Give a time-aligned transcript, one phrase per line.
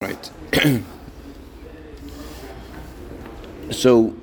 [0.00, 0.30] Right.
[3.72, 4.14] so,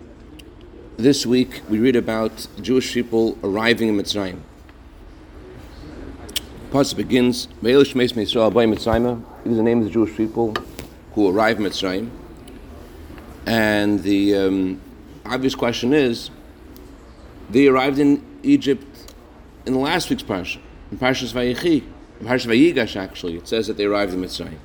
[0.95, 4.39] this week we read about Jewish people arriving in Mitzrayim.
[6.71, 7.49] Pasuk begins.
[7.61, 7.75] These
[8.37, 10.55] are the names of the Jewish people
[11.13, 12.09] who arrive in Mitzrayim.
[13.45, 14.81] And the um,
[15.25, 16.29] obvious question is,
[17.49, 19.13] they arrived in Egypt
[19.65, 21.83] in the last week's parsha, in Parshas Vayechi,
[22.21, 22.95] in Parshas Vayigash.
[22.95, 24.59] Actually, it says that they arrived in Mitzrayim.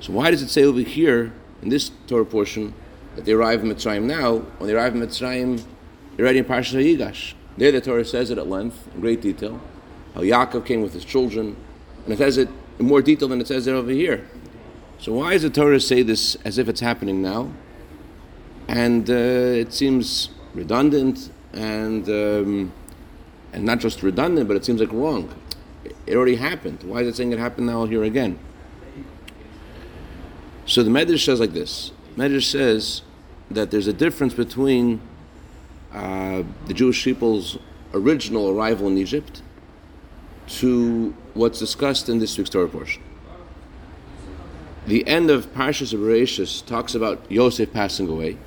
[0.00, 2.74] So why does it say over here in this Torah portion
[3.16, 4.38] that they arrive in Mitzrayim now?
[4.38, 5.62] When they arrive in Mitzrayim,
[6.16, 7.34] they're already in Parshas Yigash.
[7.58, 9.60] There, the Torah says it at length, in great detail,
[10.14, 11.56] how Yaakov came with his children,
[12.04, 12.48] and it says it
[12.78, 14.26] in more detail than it says it over here.
[14.98, 17.52] So why does the Torah say this as if it's happening now?
[18.68, 22.72] And uh, it seems redundant and um,
[23.52, 25.34] and not just redundant, but it seems like wrong.
[26.06, 26.82] It already happened.
[26.84, 28.38] Why is it saying it happened now here again?
[30.70, 31.90] So the Medrash says like this.
[32.16, 33.02] Medrash says
[33.50, 35.00] that there's a difference between
[35.92, 37.58] uh, the Jewish people's
[37.92, 39.42] original arrival in Egypt
[40.46, 43.02] to what's discussed in this week's Torah portion.
[44.86, 48.38] The end of Parshas Bereshis talks about Yosef passing away,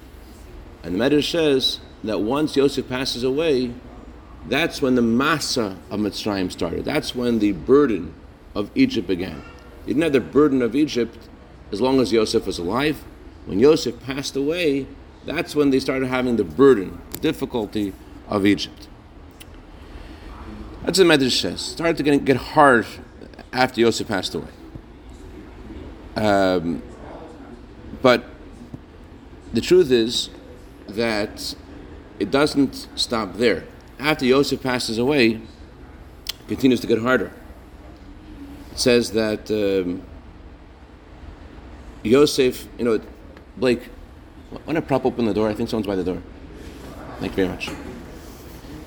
[0.81, 3.73] and the Medrash says that once Yosef passes away,
[4.47, 6.85] that's when the masa of Mitzrayim started.
[6.85, 8.13] That's when the burden
[8.55, 9.43] of Egypt began.
[9.85, 11.27] You didn't have the burden of Egypt
[11.73, 13.03] as long as Yosef was alive.
[13.47, 14.85] When Yosef passed away,
[15.25, 17.93] that's when they started having the burden, the difficulty
[18.29, 18.87] of Egypt.
[20.83, 21.61] That's what the Medrash says.
[21.61, 22.85] Started to get, get hard
[23.51, 24.51] after Yosef passed away.
[26.15, 26.83] Um,
[28.03, 28.23] but
[29.51, 30.29] the truth is
[30.87, 31.55] that
[32.19, 33.63] it doesn't stop there.
[33.97, 35.41] After Yosef passes away,
[36.27, 37.31] it continues to get harder.
[38.71, 40.03] It says that um,
[42.03, 42.99] Yosef, you know,
[43.57, 43.89] Blake,
[44.49, 45.49] why want to prop open the door?
[45.49, 46.21] I think someone's by the door.
[47.19, 47.69] Thank you very much.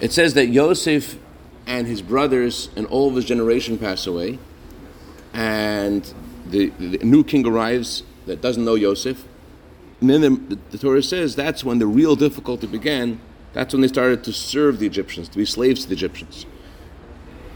[0.01, 1.19] It says that Yosef
[1.67, 4.39] and his brothers and all of his generation pass away,
[5.33, 6.13] and
[6.47, 9.25] the, the new king arrives that doesn't know Yosef.
[10.01, 13.21] And then the, the, Torah says that's when the real difficulty began.
[13.55, 16.45] That's when they started to serve the Egyptians, to be slaves to the Egyptians.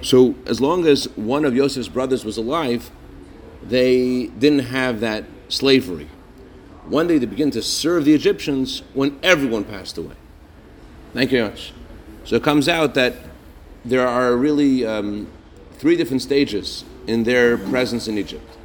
[0.03, 2.91] So, as long as one of Yosef's brothers was alive,
[3.63, 6.09] they didn't have that slavery.
[6.87, 10.15] One day they begin to serve the Egyptians when everyone passed away.
[11.13, 11.73] Thank you very much.
[12.25, 13.15] So it comes out that
[13.85, 15.29] there are really um,
[15.73, 18.57] three different stages in their presence in Egypt.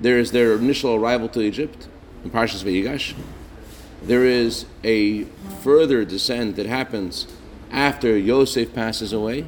[0.00, 1.88] There is their initial arrival to Egypt
[2.24, 3.14] in Parshas Vayigash.
[4.02, 5.24] There is a
[5.62, 7.26] further descent that happens
[7.70, 9.46] after Yosef passes away.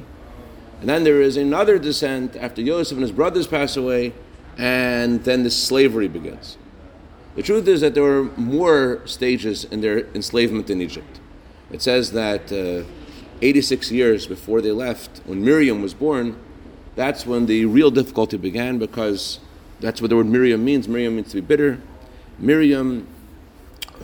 [0.79, 4.13] And then there is another descent after Yosef and his brothers pass away,
[4.57, 6.57] and then the slavery begins.
[7.37, 11.19] The truth is that there were more stages in their enslavement in Egypt.
[11.71, 12.83] It says that uh,
[13.43, 16.35] 86 years before they left, when Miriam was born,
[16.95, 19.39] that's when the real difficulty began because
[19.79, 20.87] that's what the word Miriam means.
[20.87, 21.79] Miriam means to be bitter.
[22.39, 23.07] Miriam,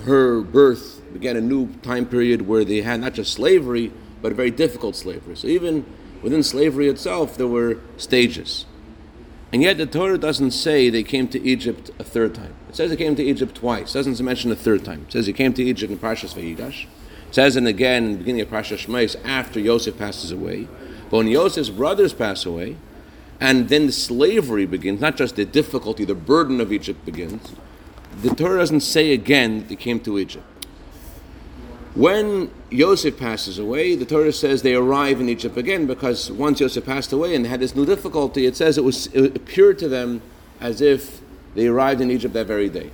[0.05, 3.91] her birth began a new time period where they had not just slavery,
[4.21, 5.35] but a very difficult slavery.
[5.35, 5.87] So even
[6.21, 8.67] within slavery itself, there were stages.
[9.53, 12.55] And yet the Torah doesn't say they came to Egypt a third time.
[12.69, 13.91] It says they came to Egypt twice.
[13.91, 15.05] It doesn't mention a third time.
[15.07, 16.85] It says he came to Egypt in Parshas Vayigash.
[17.27, 20.67] It says and again in the beginning of Parshas Shmais after Yosef passes away.
[21.11, 22.77] But when Yosef's brothers pass away,
[23.39, 27.53] and then the slavery begins, not just the difficulty, the burden of Egypt begins,
[28.23, 30.45] the Torah doesn't say again that they came to Egypt.
[31.95, 36.83] When Yosef passes away, the Torah says they arrive in Egypt again because once Yosef
[36.83, 39.87] passed away and they had this new difficulty, it says it was it appeared to
[39.87, 40.21] them
[40.59, 41.21] as if
[41.53, 42.89] they arrived in Egypt that very day.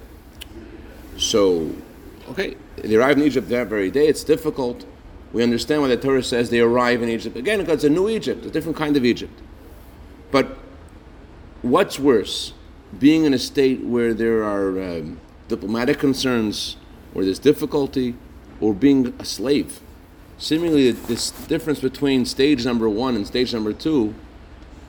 [1.17, 1.73] So,
[2.29, 4.07] okay, they arrived in Egypt that very day.
[4.07, 4.85] It's difficult.
[5.31, 8.09] We understand why the Torah says they arrive in Egypt again because it's a new
[8.09, 9.39] Egypt, a different kind of Egypt.
[10.29, 10.57] But
[11.61, 12.53] what's worse,
[12.97, 16.75] being in a state where there are um, diplomatic concerns,
[17.13, 18.15] where there's difficulty,
[18.59, 19.79] or being a slave.
[20.37, 24.13] Seemingly, this difference between stage number one and stage number two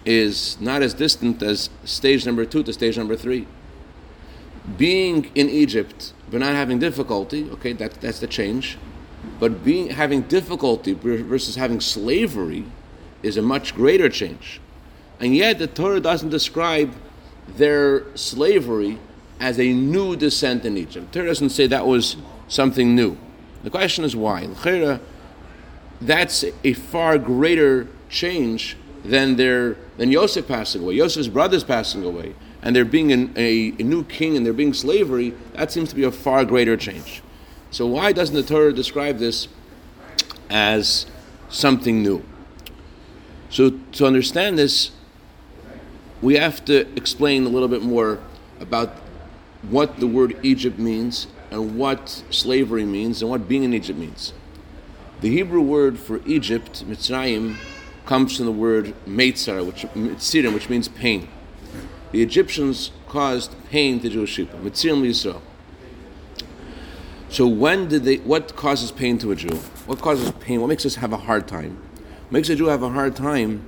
[0.04, 3.46] is not as distant as stage number two to stage number three.
[4.76, 8.78] Being in Egypt but not having difficulty, okay, that, that's the change.
[9.38, 12.64] But being having difficulty versus having slavery
[13.22, 14.60] is a much greater change.
[15.18, 16.94] And yet the Torah doesn't describe
[17.56, 18.98] their slavery
[19.40, 21.12] as a new descent in Egypt.
[21.12, 22.16] The Torah doesn't say that was
[22.48, 23.18] something new.
[23.62, 24.48] The question is why.
[26.00, 32.34] That's a far greater change than their than Yosef passing away, Yosef's brothers passing away,
[32.62, 35.94] and there being an, a, a new king and there being slavery, that seems to
[35.94, 37.22] be a far greater change.
[37.70, 39.48] So why doesn't the Torah describe this
[40.48, 41.06] as
[41.50, 42.24] something new?
[43.50, 44.90] So to understand this,
[46.22, 48.20] we have to explain a little bit more
[48.58, 48.96] about
[49.68, 54.32] what the word Egypt means and what slavery means and what being in Egypt means.
[55.20, 57.56] The Hebrew word for Egypt, Mitzrayim,
[58.06, 61.28] comes from the word Meitzar, which, Mitzirim, which means pain.
[62.12, 64.58] The Egyptians caused pain to Jewish people.
[64.60, 65.42] Mitzirim Yisrael.
[67.28, 68.16] So when did they?
[68.16, 69.54] What causes pain to a Jew?
[69.86, 70.60] What causes pain?
[70.60, 71.76] What makes us have a hard time?
[72.24, 73.62] What makes a Jew have a hard time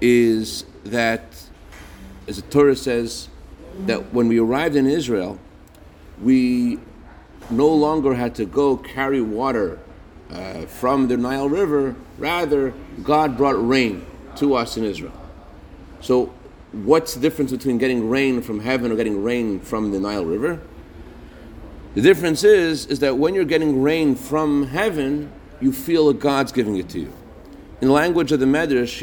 [0.00, 1.22] is that,
[2.26, 3.28] as the Torah says,
[3.86, 5.38] that when we arrived in Israel,
[6.20, 6.80] we
[7.50, 9.78] no longer had to go carry water
[10.30, 11.96] uh, from the Nile River.
[12.18, 14.06] Rather, God brought rain
[14.36, 15.12] to us in Israel.
[16.00, 16.32] So,
[16.72, 20.60] what's the difference between getting rain from heaven or getting rain from the Nile River?
[21.94, 26.52] The difference is, is that when you're getting rain from heaven, you feel that God's
[26.52, 27.12] giving it to you.
[27.80, 29.00] In the language of the Medrash,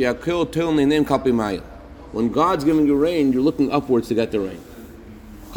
[2.12, 4.62] when God's giving you rain, you're looking upwards to get the rain.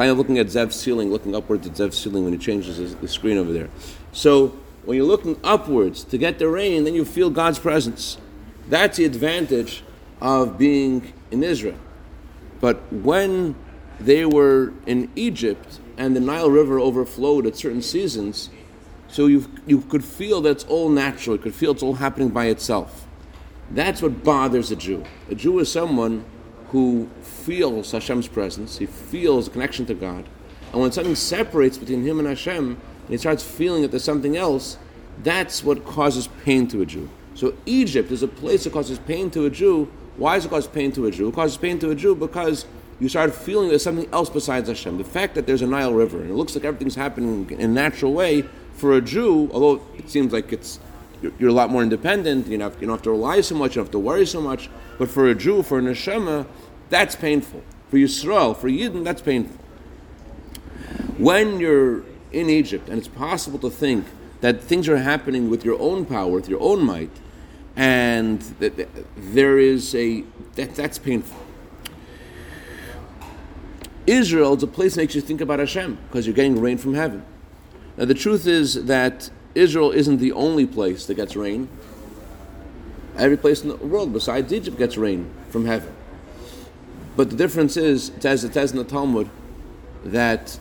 [0.01, 3.07] Kind of looking at Zev's ceiling, looking upwards at Zev's ceiling when he changes the
[3.07, 3.69] screen over there.
[4.13, 4.57] So
[4.87, 8.17] when you're looking upwards to get the rain, then you feel God's presence.
[8.67, 9.85] That's the advantage
[10.23, 11.77] of being in Israel.
[12.63, 13.55] But when
[14.01, 18.49] they were in Egypt and the Nile River overflowed at certain seasons,
[19.07, 21.37] so you you could feel that's all natural.
[21.37, 23.07] You could feel it's all happening by itself.
[23.71, 25.05] That's what bothers a Jew.
[25.29, 26.25] A Jew is someone
[26.71, 28.79] who feels Hashem's presence.
[28.79, 30.25] He feels a connection to God.
[30.73, 34.37] And when something separates between him and Hashem, and he starts feeling that there's something
[34.37, 34.79] else,
[35.23, 37.09] that's what causes pain to a Jew.
[37.35, 39.91] So Egypt is a place that causes pain to a Jew.
[40.17, 41.29] Why does it cause pain to a Jew?
[41.29, 42.67] It causes pain to a Jew because
[43.01, 44.99] you start feeling there's something else besides Hashem.
[44.99, 47.69] The fact that there's a Nile River and it looks like everything's happening in a
[47.69, 48.45] natural way
[48.75, 50.79] for a Jew, although it seems like it's
[51.23, 52.47] you're, a lot more independent.
[52.47, 53.73] You, know, you don't have to rely so much.
[53.73, 54.71] You don't have to worry so much.
[54.99, 56.47] But for a Jew, for a neshama,
[56.89, 57.63] that's painful.
[57.89, 59.57] For Yisrael, for Yidden, that's painful.
[61.19, 64.07] When you're in Egypt, and it's possible to think
[64.41, 67.11] that things are happening with your own power, with your own might,
[67.77, 70.25] and that there is a
[70.55, 71.39] that, that's painful.
[74.07, 76.95] Israel is a place that makes you think about Hashem because you're getting rain from
[76.95, 77.25] heaven.
[77.97, 81.69] Now the truth is that Israel isn't the only place that gets rain.
[83.17, 85.95] Every place in the world besides Egypt gets rain from heaven.
[87.17, 89.29] But the difference is, it says, it says in the Talmud
[90.05, 90.59] that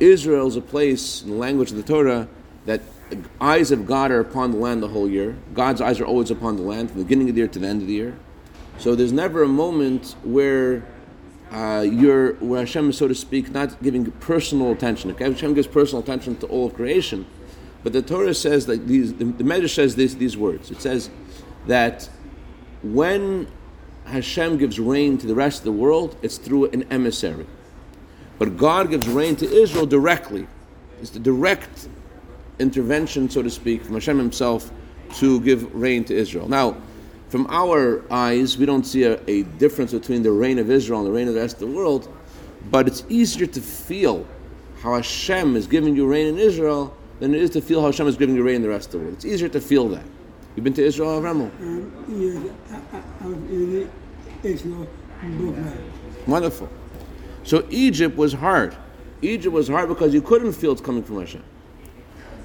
[0.00, 2.28] Israel is a place in the language of the Torah
[2.66, 2.80] that
[3.40, 5.36] eyes of God are upon the land the whole year.
[5.52, 7.66] God's eyes are always upon the land from the beginning of the year to the
[7.66, 8.16] end of the year.
[8.78, 10.82] So there's never a moment where
[11.52, 15.10] uh, you're, where Hashem is, so to speak, not giving personal attention.
[15.10, 15.30] Okay?
[15.30, 17.26] Hashem gives personal attention to all of creation.
[17.82, 20.70] But the Torah says that these, the, the Medrash says this, these words.
[20.70, 21.10] It says
[21.66, 22.08] that
[22.82, 23.48] when
[24.06, 27.46] Hashem gives rain to the rest of the world, it's through an emissary.
[28.38, 30.46] But God gives rain to Israel directly.
[31.00, 31.88] It's the direct
[32.58, 34.70] intervention, so to speak, from Hashem Himself
[35.16, 36.48] to give rain to Israel.
[36.48, 36.76] Now,
[37.32, 41.08] from our eyes, we don't see a, a difference between the rain of Israel and
[41.08, 42.14] the rain of the rest of the world,
[42.70, 44.26] but it's easier to feel
[44.82, 48.06] how Hashem is giving you rain in Israel than it is to feel how Hashem
[48.06, 49.14] is giving you rain in the rest of the world.
[49.14, 50.04] It's easier to feel that.
[50.54, 51.50] You've been to Israel, Avramo?
[51.62, 52.04] Um,
[53.72, 53.88] yes,
[54.42, 54.86] Israel,
[56.26, 56.68] Wonderful.
[57.44, 58.76] So Egypt was hard.
[59.22, 61.42] Egypt was hard because you couldn't feel it's coming from Hashem.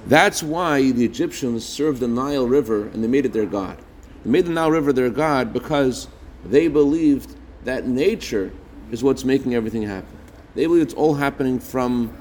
[0.05, 3.77] That's why the Egyptians served the Nile River and they made it their god.
[4.23, 6.07] They made the Nile River their god because
[6.45, 8.51] they believed that nature
[8.91, 10.17] is what's making everything happen.
[10.55, 12.15] They believe it's all happening from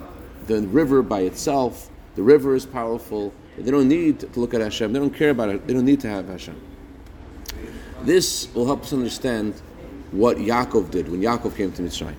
[0.47, 1.91] the river by itself.
[2.17, 3.33] The river is powerful.
[3.57, 4.93] They don't need to look at Hashem.
[4.93, 5.67] They don't care about it.
[5.67, 6.61] They don't need to have Hashem.
[8.03, 9.55] This will help us understand
[10.13, 12.15] what Yaakov did when Yaakov came to Mitzrayim.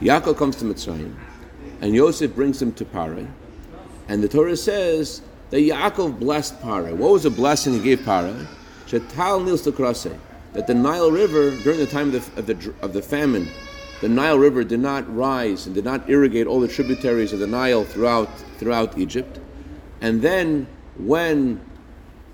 [0.00, 1.14] Yaakov comes to Mitzrayim,
[1.80, 3.28] and Yosef brings him to Parai,
[4.08, 6.94] and the Torah says that Yaakov blessed Parai.
[6.94, 8.46] What was the blessing he gave Parai?
[8.90, 9.62] Shetal Nils
[10.52, 13.48] that the Nile River, during the time of the, of the, of the famine,
[14.00, 17.46] the Nile River did not rise and did not irrigate all the tributaries of the
[17.46, 18.28] Nile throughout,
[18.58, 19.38] throughout Egypt.
[20.00, 20.66] And then
[20.96, 21.60] when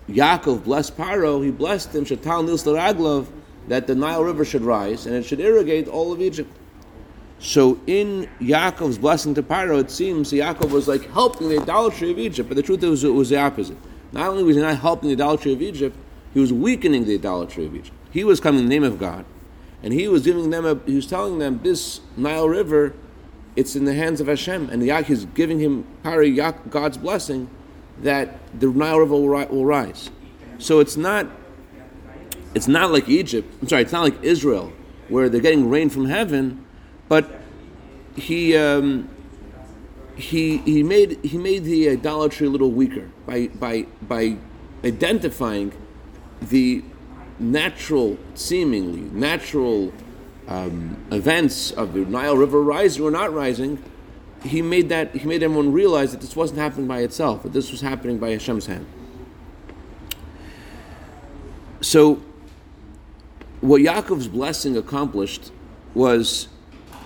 [0.08, 3.26] Yaakov blessed Paro, he blessed him, Shetal Nils Raglov,
[3.68, 6.50] that the Nile River should rise and it should irrigate all of Egypt.
[7.38, 12.18] So in Yaakov's blessing to Paro, it seems Yaakov was like helping the idolatry of
[12.18, 13.76] Egypt, but the truth is it was the opposite.
[14.12, 15.98] Not only was he not helping the idolatry of Egypt,
[16.36, 17.96] he was weakening the idolatry of Egypt.
[18.10, 19.24] He was coming in the name of God,
[19.82, 22.92] and he was giving them a, he was telling them this Nile River,
[23.56, 27.48] it's in the hands of Hashem, and Yaakov is giving him God's blessing
[28.02, 30.10] that the Nile River will, will rise.
[30.58, 31.26] So it's not
[32.54, 33.50] it's not like Egypt.
[33.62, 34.74] I'm sorry, it's not like Israel
[35.08, 36.66] where they're getting rain from heaven,
[37.08, 37.40] but
[38.14, 39.08] he um,
[40.16, 44.36] he he made he made the idolatry a little weaker by by by
[44.84, 45.72] identifying
[46.42, 46.82] the
[47.38, 49.92] natural, seemingly natural
[50.48, 53.82] um, events of the Nile River rising or not rising.
[54.42, 57.70] He made that he made everyone realize that this wasn't happening by itself, that this
[57.70, 58.86] was happening by Hashem's hand.
[61.80, 62.22] So
[63.60, 65.50] what Yaakov's blessing accomplished
[65.94, 66.48] was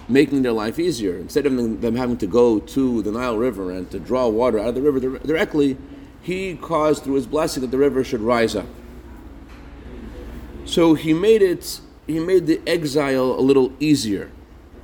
[0.09, 1.17] making their life easier.
[1.17, 4.69] Instead of them having to go to the Nile River and to draw water out
[4.69, 5.77] of the river directly,
[6.23, 8.67] he caused through his blessing that the river should rise up.
[10.71, 14.31] So he made it, he made the exile a little easier.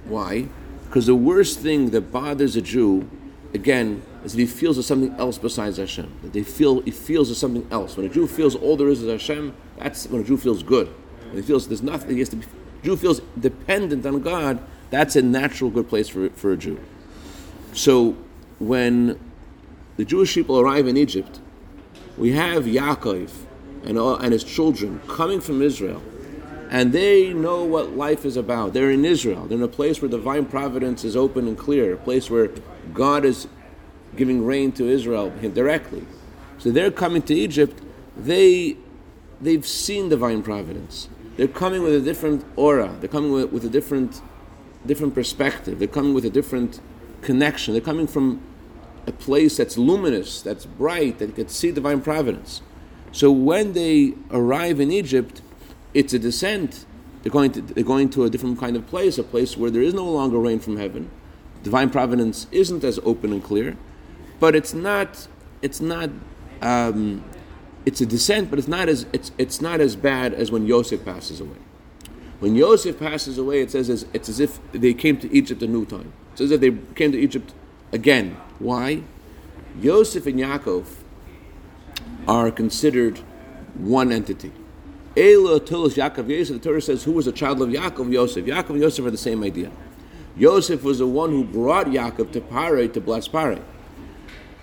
[0.04, 0.48] Why?
[0.84, 3.08] Because the worst thing that bothers a Jew,
[3.54, 6.12] again, is that he feels there's something else besides Hashem.
[6.22, 7.96] That they feel he feels there's something else.
[7.96, 10.88] When a Jew feels all there is is Hashem, that's when a Jew feels good.
[11.28, 12.46] When he feels there's nothing, he has to be,
[12.82, 14.58] Jew feels dependent on God,
[14.90, 16.80] that's a natural good place for, for a Jew.
[17.74, 18.16] So
[18.58, 19.20] when
[19.98, 21.38] the Jewish people arrive in Egypt,
[22.18, 23.45] we have Yaakov
[23.84, 26.02] and, and his children coming from Israel,
[26.70, 28.72] and they know what life is about.
[28.72, 29.46] They're in Israel.
[29.46, 32.50] They're in a place where divine providence is open and clear, a place where
[32.92, 33.46] God is
[34.16, 36.06] giving rain to Israel directly.
[36.58, 37.80] So they're coming to Egypt.
[38.16, 38.76] They
[39.40, 41.08] they've seen divine providence.
[41.36, 42.96] They're coming with a different aura.
[43.00, 44.22] They're coming with, with a different,
[44.86, 45.78] different perspective.
[45.78, 46.80] They're coming with a different
[47.20, 47.74] connection.
[47.74, 48.40] They're coming from
[49.06, 52.62] a place that's luminous, that's bright, that can see divine providence.
[53.12, 55.40] So when they arrive in Egypt,
[55.94, 56.84] it's a descent.
[57.22, 59.82] They're going to they're going to a different kind of place, a place where there
[59.82, 61.10] is no longer rain from heaven.
[61.62, 63.76] Divine providence isn't as open and clear,
[64.38, 65.26] but it's not
[65.62, 66.10] it's not
[66.62, 67.24] um,
[67.84, 71.04] it's a descent, but it's not as it's it's not as bad as when Yosef
[71.04, 71.58] passes away.
[72.38, 75.86] When Yosef passes away, it says it's as if they came to Egypt a new
[75.86, 76.12] time.
[76.34, 77.54] It says if they came to Egypt
[77.92, 78.36] again.
[78.58, 79.02] Why?
[79.80, 80.86] Yosef and Yaakov
[82.26, 83.18] are considered
[83.74, 84.52] one entity.
[85.16, 88.12] Ela Tulos Yaakov Yosef, the Torah says, who was a child of Yaakov?
[88.12, 88.44] Yosef.
[88.44, 89.70] Yaakov and Yosef are the same idea.
[90.36, 93.58] Yosef was the one who brought Yaakov to Pare to bless Pare.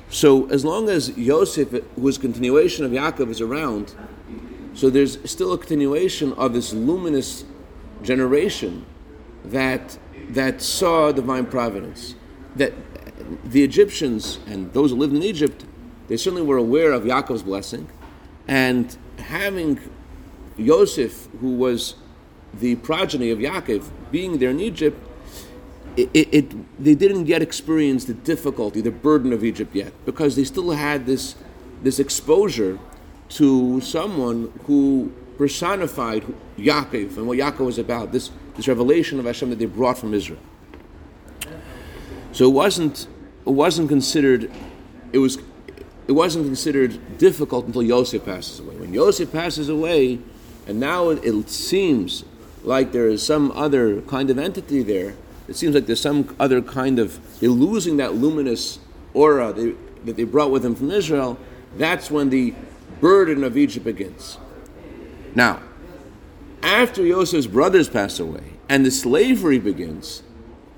[0.09, 3.95] So as long as Yosef, whose continuation of Yaakov is around,
[4.75, 7.45] so there's still a continuation of this luminous
[8.03, 8.85] generation
[9.45, 9.97] that
[10.29, 12.15] that saw divine providence.
[12.55, 12.73] That
[13.43, 15.65] the Egyptians and those who lived in Egypt,
[16.07, 17.87] they certainly were aware of Yaakov's blessing,
[18.47, 19.79] and having
[20.57, 21.95] Yosef, who was
[22.53, 24.99] the progeny of Yaakov, being there in Egypt,
[25.95, 30.43] it, it, they didn't yet experience the difficulty, the burden of Egypt yet, because they
[30.43, 31.35] still had this,
[31.83, 32.79] this exposure
[33.29, 36.23] to someone who personified
[36.57, 40.13] Yaakov and what Yaakov was about, this, this revelation of Hashem that they brought from
[40.13, 40.39] Israel.
[42.31, 43.07] So it wasn't,
[43.45, 44.51] it wasn't considered,
[45.11, 45.37] it was,
[46.07, 48.75] it wasn't considered difficult until Yosef passes away.
[48.75, 50.19] When Yosef passes away,
[50.67, 52.23] and now it, it seems
[52.63, 55.15] like there is some other kind of entity there,
[55.47, 58.79] it seems like there's some other kind of they're losing that luminous
[59.13, 61.37] aura they, that they brought with them from Israel.
[61.77, 62.53] That's when the
[63.01, 64.37] burden of Egypt begins.
[65.35, 65.61] Now,
[66.61, 70.23] after Yosef's brothers pass away and the slavery begins,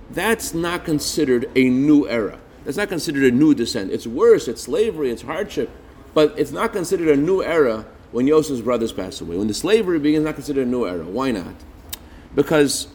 [0.09, 2.39] that's not considered a new era.
[2.65, 3.91] That's not considered a new descent.
[3.91, 4.47] It's worse.
[4.47, 5.11] It's slavery.
[5.11, 5.69] It's hardship,
[6.13, 9.37] but it's not considered a new era when Yosef's brothers pass away.
[9.37, 11.05] When the slavery begins, not considered a new era.
[11.05, 11.55] Why not?
[12.33, 12.87] Because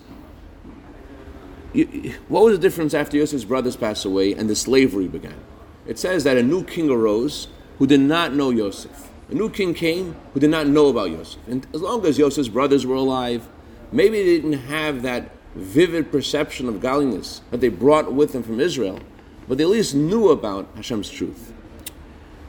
[2.28, 5.40] what was the difference after Yosef's brothers passed away and the slavery began?
[5.86, 7.48] It says that a new king arose
[7.78, 9.08] who did not know Yosef.
[9.30, 11.40] A new king came who did not know about Yosef.
[11.46, 13.48] And as long as Yosef's brothers were alive,
[13.92, 18.60] maybe they didn't have that vivid perception of godliness that they brought with them from
[18.60, 18.98] Israel,
[19.50, 21.52] but they at least knew about Hashem's truth.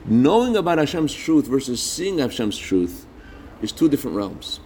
[0.05, 3.07] Knowing about Hashem's truth versus seeing Hashem's truth
[3.59, 4.59] is two different realms.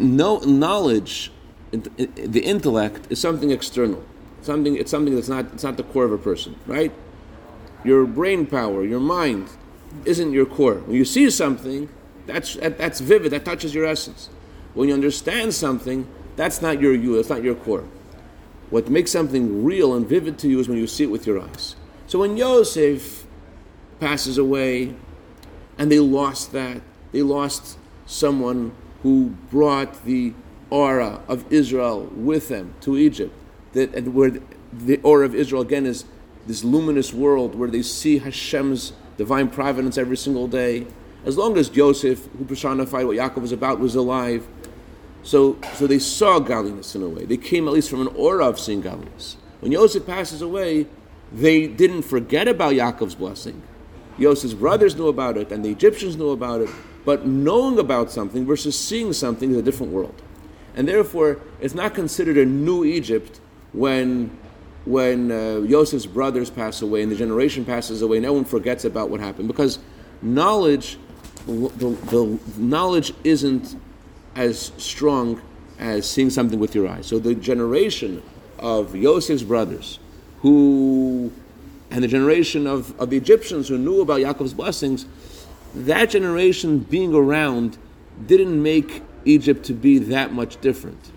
[0.00, 1.30] No knowledge
[1.70, 4.04] the intellect is something external.
[4.42, 6.92] Something it's something that's not it's not the core of a person, right?
[7.84, 9.48] Your brain power, your mind,
[10.04, 10.80] isn't your core.
[10.86, 11.88] When you see something,
[12.26, 13.30] that's that's vivid.
[13.30, 14.28] That touches your essence.
[14.74, 17.14] When you understand something, that's not your you.
[17.14, 17.84] That's not your core.
[18.70, 21.40] What makes something real and vivid to you is when you see it with your
[21.40, 21.76] eyes.
[22.06, 23.26] So when Yosef
[24.00, 24.94] passes away,
[25.78, 26.80] and they lost that,
[27.12, 30.32] they lost someone who brought the
[30.70, 33.32] aura of Israel with them to Egypt,
[33.72, 34.32] that, and where
[34.72, 36.04] the aura of Israel again is
[36.46, 40.86] this luminous world where they see Hashem's divine providence every single day.
[41.24, 44.46] As long as Joseph, who personified what Yaakov was about, was alive,
[45.26, 47.24] so, so they saw godliness in a way.
[47.24, 49.36] They came at least from an aura of seeing godliness.
[49.58, 50.86] When Joseph passes away,
[51.32, 53.60] they didn't forget about Yaakov's blessing.
[54.20, 56.70] Joseph's brothers knew about it, and the Egyptians knew about it.
[57.04, 60.22] But knowing about something versus seeing something is a different world.
[60.76, 63.40] And therefore, it's not considered a new Egypt
[63.72, 64.30] when,
[64.84, 69.10] when uh, Joseph's brothers pass away and the generation passes away and everyone forgets about
[69.10, 69.48] what happened.
[69.48, 69.80] Because
[70.22, 70.98] knowledge,
[71.46, 73.74] the, the knowledge isn't
[74.36, 75.40] as strong
[75.78, 77.06] as seeing something with your eyes.
[77.06, 78.22] So the generation
[78.58, 79.98] of Joseph's brothers,
[80.40, 81.32] who,
[81.90, 85.06] and the generation of, of the Egyptians who knew about Yaakov's blessings,
[85.74, 87.76] that generation being around
[88.26, 91.10] didn't make Egypt to be that much different.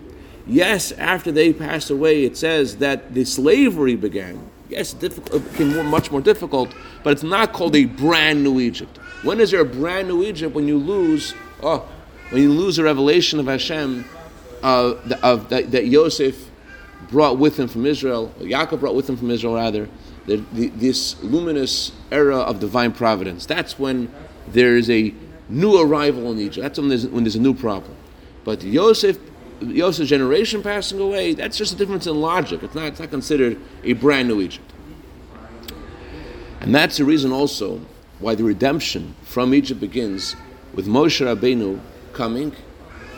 [0.46, 4.50] Yes, after they passed away, it says that the slavery began.
[4.68, 8.60] Yes, it uh, became more, much more difficult, but it's not called a brand new
[8.60, 8.98] Egypt.
[9.22, 10.54] When is there a brand new Egypt?
[10.54, 11.88] When you lose, oh,
[12.30, 14.04] when you lose a revelation of Hashem
[14.62, 16.50] uh, of, that, that Yosef
[17.10, 19.88] brought with him from Israel, Yaakov brought with him from Israel rather,
[20.26, 23.46] the, the, this luminous era of divine providence.
[23.46, 24.12] That's when
[24.48, 25.12] there is a
[25.48, 26.62] new arrival in Egypt.
[26.62, 27.96] That's when there's, when there's a new problem.
[28.44, 29.18] But Yosef,
[29.60, 32.62] Yosef's generation passing away, that's just a difference in logic.
[32.62, 34.72] It's not, it's not considered a brand new Egypt.
[36.60, 37.80] And that's the reason also
[38.20, 40.36] why the redemption from Egypt begins
[40.74, 41.80] with Moshe Rabbeinu
[42.20, 42.52] coming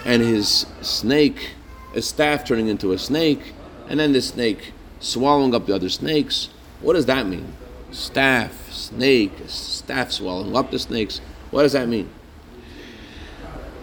[0.04, 1.54] and his snake,
[1.92, 3.52] a staff turning into a snake,
[3.88, 6.50] and then the snake swallowing up the other snakes.
[6.80, 7.52] What does that mean?
[7.90, 11.20] Staff, snake, staff swallowing up the snakes.
[11.50, 12.10] What does that mean?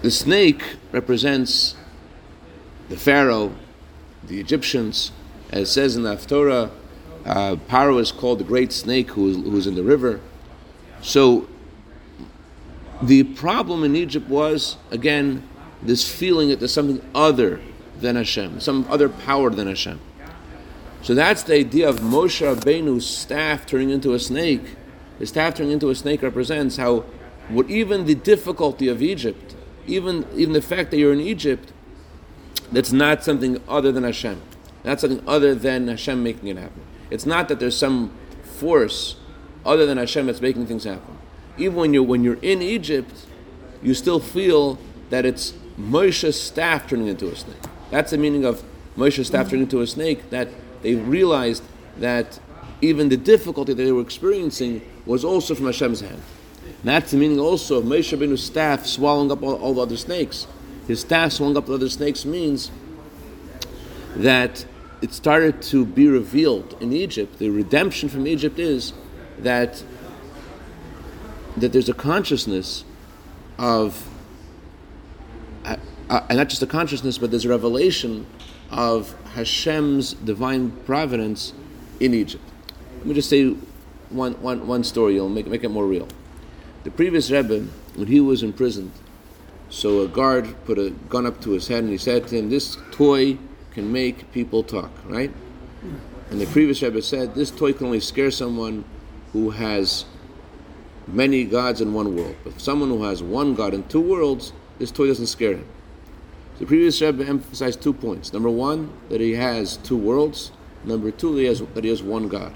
[0.03, 1.75] The snake represents
[2.87, 3.53] the Pharaoh,
[4.23, 5.11] the Egyptians.
[5.51, 6.71] As it says in the Haftorah,
[7.25, 10.21] uh, Paro is called the great snake who is, who is in the river.
[11.01, 11.49] So
[13.01, 15.47] the problem in Egypt was, again,
[15.81, 17.61] this feeling that there's something other
[17.99, 19.99] than Hashem, some other power than Hashem.
[21.01, 24.75] So that's the idea of Moshe Rabbeinu's staff turning into a snake.
[25.17, 27.05] The staff turning into a snake represents how,
[27.47, 29.55] what even the difficulty of Egypt,
[29.87, 31.71] even even the fact that you're in Egypt,
[32.71, 34.41] that's not something other than Hashem.
[34.83, 36.81] That's something other than Hashem making it happen.
[37.09, 38.11] It's not that there's some
[38.43, 39.15] force
[39.65, 41.18] other than Hashem that's making things happen
[41.59, 43.25] even when you're when you're in Egypt,
[43.81, 44.77] you still feel
[45.09, 47.57] that it's Moshe's staff turning into a snake.
[47.91, 48.63] That's the meaning of
[48.97, 50.29] Moshe's staff turning into a snake.
[50.29, 50.49] That
[50.81, 51.63] they realized
[51.97, 52.39] that
[52.81, 56.21] even the difficulty that they were experiencing was also from Hashem's hand.
[56.65, 59.97] And that's the meaning also of Moshe Rabbeinu's staff swallowing up all, all the other
[59.97, 60.47] snakes.
[60.87, 62.71] His staff swallowing up the other snakes means
[64.15, 64.65] that
[65.01, 67.39] it started to be revealed in Egypt.
[67.39, 68.93] The redemption from Egypt is
[69.39, 69.83] that
[71.61, 72.83] that there's a consciousness
[73.57, 74.07] of,
[75.65, 75.77] uh,
[76.09, 78.25] uh, and not just a consciousness, but there's a revelation
[78.71, 81.53] of Hashem's divine providence
[81.99, 82.43] in Egypt.
[82.99, 83.55] Let me just say
[84.09, 86.07] one, one, one story, you'll make, make it more real.
[86.83, 88.91] The previous Rebbe, when he was imprisoned,
[89.69, 92.49] so a guard put a gun up to his head and he said to him,
[92.49, 93.37] This toy
[93.71, 95.31] can make people talk, right?
[96.31, 98.83] And the previous Rebbe said, This toy can only scare someone
[99.33, 100.05] who has
[101.13, 102.35] many gods in one world.
[102.43, 105.65] But someone who has one God in two worlds, this toy doesn't scare him.
[106.59, 108.33] The previous Rebbe emphasized two points.
[108.33, 110.51] Number one, that he has two worlds.
[110.83, 112.53] Number two, that he has, that he has one God.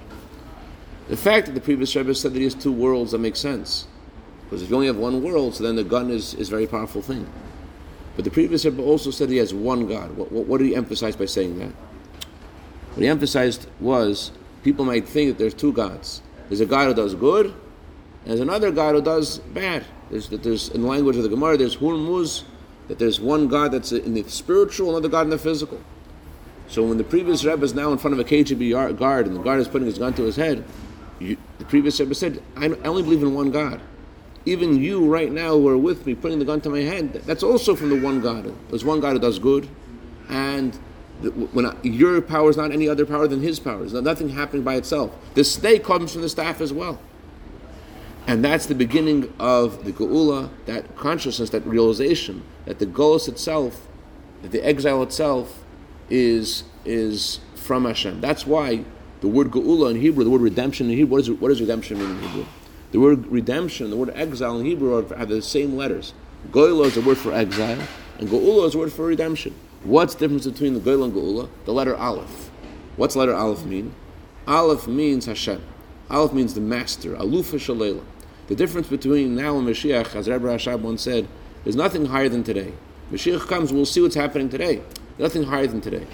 [1.09, 3.87] The fact that the previous Rebbe said that he has two worlds, that makes sense.
[4.43, 6.67] Because if you only have one world, so then the gun is, is a very
[6.67, 7.27] powerful thing.
[8.15, 10.15] But the previous Rebbe also said he has one God.
[10.15, 11.71] What, what, what did he emphasize by saying that?
[12.93, 14.31] What he emphasized was
[14.63, 16.21] people might think that there's two gods.
[16.47, 17.53] There's a God who does good,
[18.25, 19.85] there's another God who does bad.
[20.09, 22.43] There's, there's in the language of the Gemara, there's Hulmuz,
[22.87, 25.81] that there's one God that's in the spiritual, another God in the physical.
[26.67, 29.41] So when the previous Rebbe is now in front of a KGB guard and the
[29.41, 30.63] guard is putting his gun to his head,
[31.19, 33.81] you, the previous Rebbe said, I, only believe in one God.
[34.45, 37.43] Even you right now who are with me putting the gun to my head, that's
[37.43, 38.53] also from the one God.
[38.69, 39.69] There's one God who does good,
[40.29, 40.75] and
[41.53, 43.79] when I, your power is not any other power than His power.
[43.79, 45.15] There's nothing happening by itself.
[45.35, 46.99] The snake comes from the staff as well.
[48.25, 53.87] And that's the beginning of the Geula, that consciousness, that realization that the Golos itself,
[54.41, 55.63] that the exile itself,
[56.09, 58.21] is is from Hashem.
[58.21, 58.83] That's why
[59.21, 61.97] the word Geula in Hebrew, the word redemption in Hebrew, what, is, what does redemption
[61.97, 62.45] mean in Hebrew?
[62.91, 66.13] The word redemption, the word exile in Hebrew are, have the same letters.
[66.51, 67.81] Goyla is the word for exile,
[68.19, 69.55] and Geula is the word for redemption.
[69.83, 71.49] What's the difference between the Goel and Geula?
[71.65, 72.51] The letter Aleph.
[72.95, 73.95] What's letter Aleph mean?
[74.47, 75.61] Aleph means Hashem.
[76.09, 78.03] Aleph means the master, Alufa Shalela.
[78.47, 81.27] The difference between now and Mashiach, as Rebbe Rashab once said,
[81.65, 82.73] is nothing higher than today.
[83.11, 84.81] Mashiach comes, we'll see what's happening today.
[85.17, 86.05] Nothing higher than today.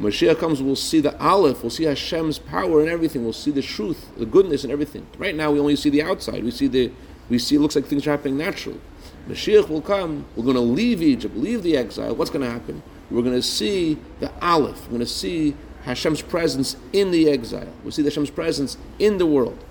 [0.00, 3.62] Mashiach comes, we'll see the Aleph, we'll see Hashem's power and everything, we'll see the
[3.62, 5.06] truth, the goodness and everything.
[5.18, 6.44] Right now we only see the outside.
[6.44, 6.92] We see the
[7.28, 8.80] we see it looks like things are happening naturally.
[9.28, 12.14] Mashiach will come, we're going to leave Egypt, leave the exile.
[12.14, 12.82] What's going to happen?
[13.10, 17.72] We're going to see the Aleph, we're going to see Hashem's presence in the exile.
[17.82, 19.64] We'll see Hashem's presence in the world.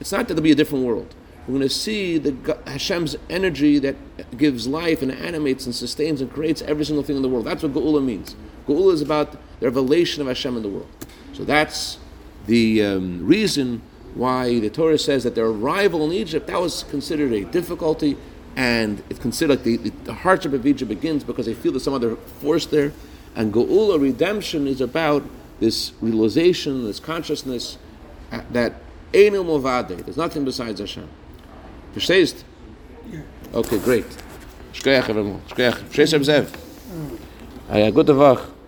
[0.00, 1.14] It's not that there'll be a different world.
[1.46, 3.96] We're going to see the Hashem's energy that
[4.36, 7.46] gives life and animates and sustains and creates every single thing in the world.
[7.46, 8.36] That's what Geula means.
[8.68, 10.88] Geula is about the revelation of Hashem in the world.
[11.32, 11.98] So that's
[12.46, 13.82] the um, reason
[14.14, 18.16] why the Torah says that their arrival in Egypt, that was considered a difficulty,
[18.56, 21.94] and it's considered like the, the, hardship of Egypt begins because they feel there's some
[21.94, 22.92] other force there.
[23.34, 25.22] And Geula, redemption, is about
[25.60, 27.78] this realization, this consciousness
[28.30, 28.74] uh, that
[29.14, 31.08] Ein Od Milvado, there's nothing besides Hashem.
[31.94, 32.44] Verstehst?
[33.54, 34.06] Okay, great.
[34.72, 35.04] Shkoyach,
[35.48, 35.78] Shkoyach.
[35.88, 36.48] Verstehst Zev?
[37.70, 38.61] Ah ja, gute Woche.